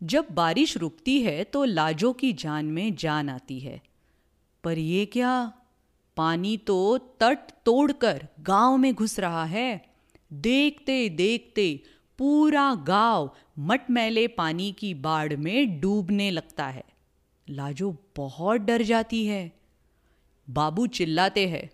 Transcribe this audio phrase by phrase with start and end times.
[0.00, 3.80] जब बारिश रुकती है तो लाजो की जान में जान आती है।
[4.64, 5.52] पर ये क्या?
[6.16, 6.76] पानी तो
[7.20, 9.84] तट तोड़कर गाँव में घुस रहा है।
[10.32, 11.68] देखते देखते
[12.18, 13.30] पूरा गाँव
[13.60, 16.84] मटमैले पानी की बाढ़ में डूबने लगता है।
[17.46, 19.52] लाजो बहुत डर जाती है।
[20.50, 21.70] बाबू चिल्लाते हैं।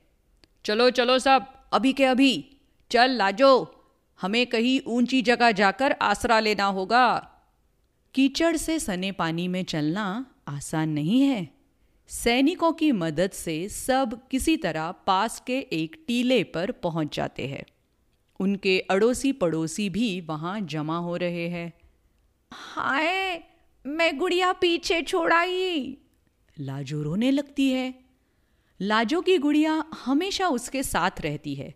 [0.65, 2.57] चलो चलो सब अभी के अभी।
[2.91, 3.77] चल, लाजो।
[4.21, 7.33] हमें कहीं ऊँची जगह जाकर आसरा लेना होगा।
[8.15, 11.49] कीचड़ से सने पानी में चलना आसान नहीं है।
[12.09, 17.65] सैनिकों की मदद से सब किसी तरह पास के एक टीले पर पहुँच जाते हैं।
[18.41, 21.73] उनके अड़ोसी पड़ोसी भी वहाँ जमा हो रहे हैं।
[22.53, 23.45] हाय,
[23.87, 25.97] मैं गुड़िया पीछे छोड़ाई।
[26.61, 28.10] लाजो रोने लगती है।
[28.83, 31.75] लाजो की गुड़िया हमेशा उसके साथ रहती है।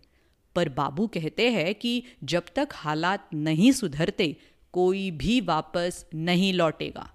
[0.54, 4.37] पर बाबू कहते हैं कि जब तक हालात नहीं सुधरते,
[4.72, 7.10] कोई भी वापस नहीं लौटेगा।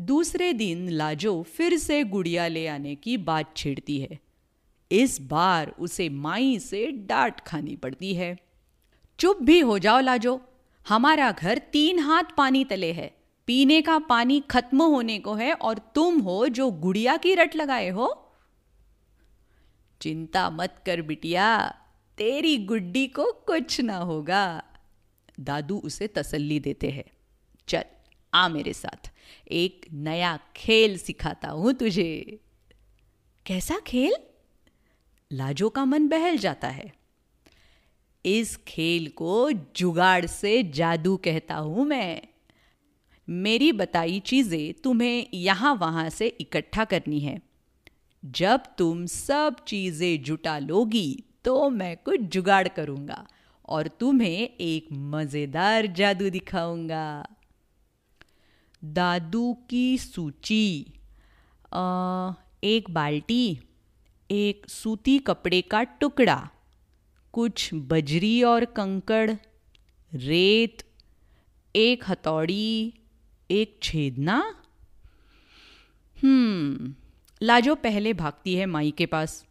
[0.00, 4.18] दूसरे दिन लाजो फिर से गुड़िया ले आने की बात छेड़ती है।
[4.92, 8.38] इस बार उसे माई से डांट खानी पड़ती है।
[9.18, 10.40] चुप भी हो जाओ लाजो,
[10.88, 13.16] हमारा घर तीन हाथ पानी तले है।
[13.46, 17.88] पीने का पानी खत्म होने को है और तुम हो जो गुड़िया की रट लगाए
[17.88, 18.24] हो।
[20.00, 21.74] चिंता मत कर बिटिया,
[22.18, 24.62] तेरी गुड्डी को कुछ ना होगा।
[25.40, 27.04] दादू उसे तसल्ली देते हैं।
[27.68, 27.84] चल,
[28.34, 29.12] आ मेरे साथ।
[29.50, 32.40] एक नया खेल सिखाता हूँ तुझे।
[33.46, 34.14] कैसा खेल?
[35.32, 36.92] लाजो का मन बहल जाता है।
[38.24, 42.22] इस खेल को जुगाड़ से जादू कहता हूँ मैं।
[43.28, 47.47] मेरी बताई चीज़ें तुम्हें यहाँ वहाँ से इकट्ठा करनी है।
[48.22, 53.26] जब तुम सब चीज़ें जुटा लोगी तो मैं कुछ जुगाड़ करूँगा
[53.68, 57.28] और तुम्हें एक मज़ेदार जादू दिखाऊँगा।
[58.82, 60.92] दादू की सूची।
[61.72, 62.32] आ,
[62.64, 63.58] एक बाल्टी
[64.30, 66.48] एक सूती कपड़े का टुकड़ा
[67.34, 69.30] कुछ बजरी और कंकड़
[70.12, 70.82] रेत
[71.74, 72.94] एक हथौड़ी
[73.50, 74.38] एक छेदना?
[76.16, 76.94] हम्म
[77.42, 79.46] लाजो पहले भागती है माई के पास।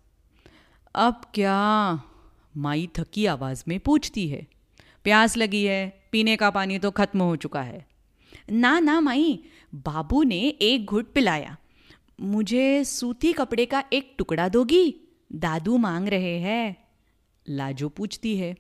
[0.96, 2.02] अब क्या
[2.58, 4.48] माई थकी आवाज़ में पूछती है?
[5.04, 7.88] प्यास लगी है, पीने का पानी तो खत्म हो चुका है।
[8.52, 9.44] ना ना माई,
[9.76, 11.58] बाबू ने एक घुट पिलाया।
[12.22, 14.96] मुझे सूती कपड़े का एक टुकड़ा दोगी?
[15.34, 16.88] दादू मांग रहे हैं।
[17.50, 18.56] लाजो पूछती है।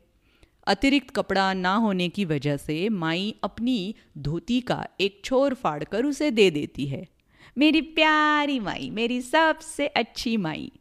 [0.68, 6.32] अतिरिक्त कपड़ा ना होने की वजह से माई अपनी धोती का एक छोर फाड़कर उसे
[6.32, 7.17] दे देती है।
[7.58, 10.72] मेरी प्यारी माई, मेरी सबसे अच्छी माई।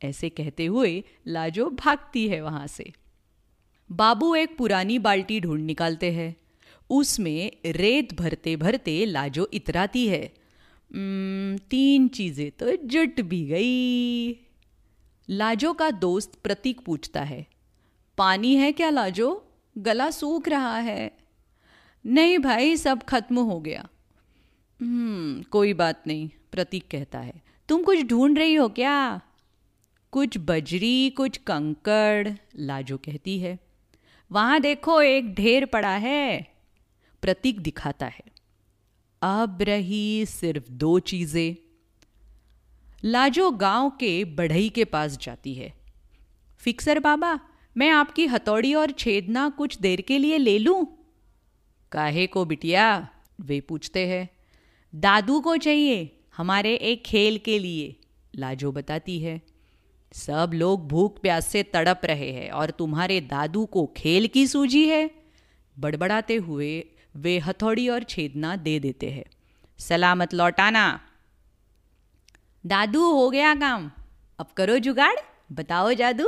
[0.00, 2.92] ऐसे कहते हुए लाजो भागती है वहाँ से।
[3.90, 6.34] बाबू एक पुरानी बाल्टी ढूंढ निकालते हैं।
[6.90, 10.26] उसमें रेत भरते भरते लाजो इतराती है।
[11.70, 14.30] तीन चीज़ें तो जुट भी गई।
[15.28, 17.46] लाजो का दोस्त प्रतीक पूछता है,
[18.18, 19.30] पानी है क्या लाजो?
[19.76, 21.10] गला सूख रहा है?
[22.04, 23.88] नहीं भाई, सब खत्म हो गया।
[24.84, 29.20] हम्म कोई बात नहीं, प्रतीक कहता है। तुम कुछ ढूंढ रही हो क्या?
[30.10, 33.58] कुछ बजरी, कुछ कंकड़, लाजो कहती है।
[34.32, 36.54] वहाँ देखो, एक ढेर पड़ा है।
[37.22, 38.24] प्रतीक दिखाता है।
[39.22, 41.56] अब रही सिर्फ़ दो चीज़ें।
[43.04, 45.74] लाजो गाँव के बढ़ई के पास जाती है।
[46.58, 47.40] फिक्सर, बाबा,
[47.76, 50.98] मैं आपकी हथौड़ी और छेदना कुछ देर के लिए ले लूँ?
[51.92, 53.08] काहे को बिटिया?
[53.40, 54.33] वे पूछते हैं।
[54.94, 57.96] दादू को चाहिए हमारे एक खेल के लिए।
[58.36, 59.42] लाजो बताती है।
[60.12, 64.88] सब लोग भूख प्यास से तड़प रहे हैं और तुम्हारे दादू को खेल की सूझी
[64.88, 65.10] है?
[65.78, 66.86] बड़बड़ाते हुए
[67.16, 69.24] वे हथौड़ी और छेदना दे देते हैं।
[69.78, 71.00] सलामत लौटाना।
[72.66, 73.90] दादू, हो गया काम।
[74.38, 75.16] अब करो जुगाड़।
[75.52, 76.26] बताओ जादू।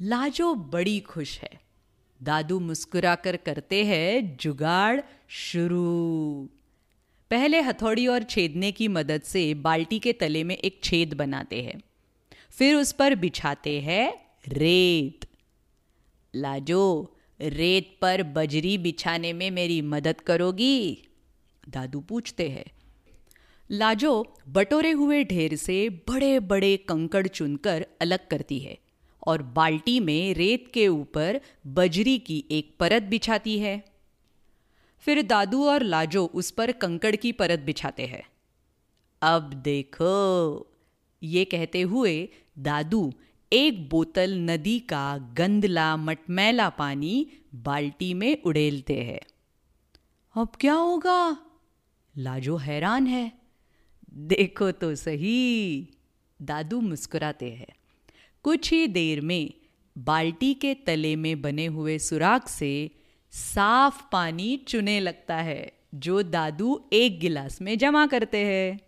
[0.00, 1.60] लाजो बड़ी खुश है।
[2.22, 6.48] दादू मुस्कुराकर करते हैं, जुगाड़ शुरू।
[7.32, 11.80] पहले हथौड़ी और छेदने की मदद से बाल्टी के तले में एक छेद बनाते हैं।
[12.50, 15.26] फिर उस पर बिछाते हैं रेत।
[16.34, 21.02] लाजो, रेत पर बजरी बिछाने में मेरी मदद करोगी?
[21.68, 22.64] दादू पूछते हैं।
[23.70, 28.78] लाजो, बटोरे हुए ढेर से बड़े बड़े कंकड़ चुनकर अलग करती है
[29.26, 33.91] और बाल्टी में रेत के ऊपर बजरी की एक परत बिछाती है।
[35.02, 38.22] फिर दादू और लाजो उस पर कंकड़ की परत बिछाते हैं।
[39.22, 40.66] अब देखो,
[41.22, 42.28] ये कहते हुए
[42.58, 43.12] दादू
[43.52, 49.20] एक बोतल नदी का गंदला मटमैला पानी बाल्टी में उड़ेलते हैं।
[50.36, 51.36] अब क्या होगा?
[52.18, 53.32] लाजो हैरान है।
[54.10, 55.88] देखो तो सही,
[56.42, 57.74] दादू मुस्कुराते हैं।
[58.42, 59.54] कुछ ही देर में
[59.98, 62.90] बाल्टी के तले में बने हुए सुराख से
[63.32, 68.80] साफ़ पानी चुने लगता है, जो दादू एक गिलास में जमा करते हैं।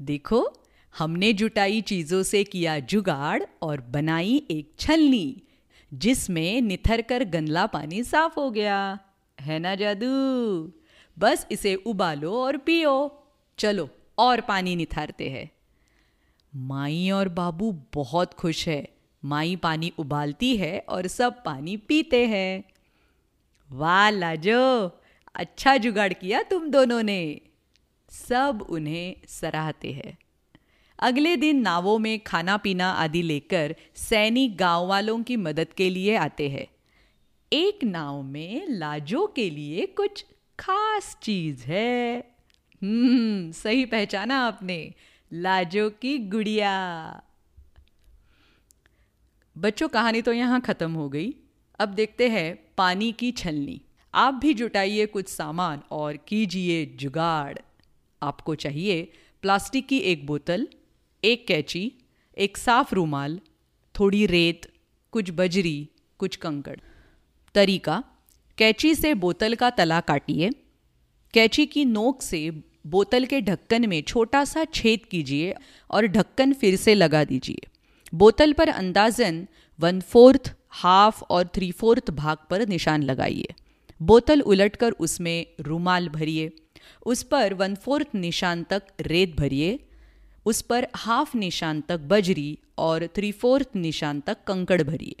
[0.00, 0.52] देखो,
[0.98, 5.42] हमने जुटाई चीज़ों से किया जुगाड़ और बनाई एक छलनी,
[5.94, 8.98] जिसमें निथर कर गंदला पानी साफ़ हो गया।
[9.40, 10.72] है ना, जादू?
[11.18, 13.24] बस इसे उबालो और पियो।
[13.58, 13.88] चलो,
[14.18, 15.50] और पानी निथारते हैं।
[16.56, 18.88] माई और बाबू बहुत खुश है।
[19.24, 22.71] माई पानी उबालती है और सब पानी पीते हैं।
[23.72, 24.90] वाह लाजो
[25.34, 27.40] अच्छा जुगाड़ किया तुम दोनों ने।
[28.08, 30.18] सब उन्हें सराहते हैं।
[30.98, 36.16] अगले दिन नावों में खाना पीना आदि लेकर सैनिक गाँव वालों की मदद के लिए
[36.16, 36.66] आते हैं।
[37.52, 40.26] एक नाव में लाजो के लिए कुछ
[40.58, 42.18] खास चीज़ है।
[42.82, 44.94] हम्म सही पहचाना आपने।
[45.32, 47.22] लाजो की गुड़िया।
[49.58, 51.34] बच्चों, कहानी तो यहाँ ख़त्म हो गई।
[51.82, 53.80] अब देखते हैं पानी की छलनी।
[54.14, 57.58] आप भी जुटाइए कुछ सामान और कीजिए जुगाड़।
[58.22, 59.12] आपको चाहिए
[59.42, 60.68] प्लास्टिक की एक बोतल,
[61.24, 61.92] एक कैची,
[62.38, 63.40] एक साफ़ रूमाल,
[64.00, 64.72] थोड़ी रेत,
[65.12, 65.88] कुछ बजरी,
[66.18, 66.78] कुछ कंकड़।
[67.54, 68.04] तरीका,
[68.58, 70.50] कैची से बोतल का तला काटिए।
[71.34, 72.50] कैची की नोक से
[72.86, 75.54] बोतल के ढक्कन में छोटा सा छेद कीजिए
[75.90, 77.68] और ढक्कन फिर से लगा दीजिए।
[78.14, 79.46] बोतल पर अंदाजन
[79.80, 83.48] वन फोर्थ हाफ़ और थ्री फोर्थ भाग पर निशान लगाइए।
[84.02, 86.52] बोतल उलटकर उसमें रुमाल भरिए।
[87.06, 89.78] उस पर वन फोर्थ निशान तक रेत भरिए।
[90.46, 95.14] उस पर हाफ़ निशान तक बजरी और थ्री फोर्थ निशान तक कंकड़ भरिए।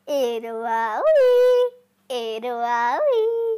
[0.10, 1.70] एरवावी
[2.12, 3.53] एरवावी